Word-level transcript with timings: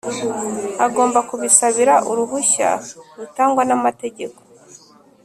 Agomba 0.85 1.19
kubisabira 1.29 1.95
uruhushya 2.09 2.69
rutangwa 3.19 3.61
n’amategeko 3.65 4.39